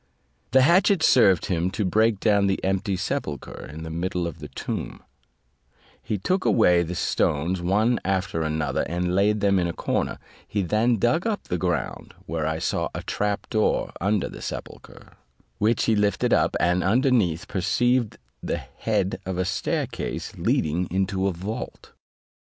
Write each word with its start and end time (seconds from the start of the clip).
The 0.49 0.63
hatchet 0.63 1.03
served 1.03 1.45
him 1.45 1.69
to 1.69 1.85
break 1.85 2.19
down 2.19 2.47
the 2.47 2.59
empty 2.63 2.95
sepulchre 2.95 3.67
in 3.71 3.83
the 3.83 3.91
middle 3.91 4.25
of 4.25 4.39
the 4.39 4.47
tomb; 4.47 5.03
he 6.01 6.17
took 6.17 6.43
away 6.43 6.81
the 6.81 6.95
stones 6.95 7.61
one 7.61 7.99
after 8.03 8.41
another, 8.41 8.81
and 8.89 9.13
laid 9.13 9.41
them 9.41 9.59
in 9.59 9.67
a 9.67 9.73
corner; 9.73 10.17
he 10.47 10.63
then 10.63 10.97
dug 10.97 11.27
up 11.27 11.43
the 11.43 11.57
ground, 11.59 12.15
where 12.25 12.47
I 12.47 12.57
saw 12.57 12.89
a 12.95 13.03
trap 13.03 13.47
door 13.51 13.93
under 14.01 14.27
the 14.27 14.41
sepulchre, 14.41 15.17
which 15.59 15.83
he 15.83 15.95
lifted 15.95 16.33
up, 16.33 16.55
and 16.59 16.83
underneath 16.83 17.47
perceived 17.47 18.17
the 18.41 18.57
head 18.57 19.19
of 19.23 19.37
a 19.37 19.45
staircase 19.45 20.33
leading 20.35 20.87
into 20.89 21.27
a 21.27 21.31
vault. 21.31 21.91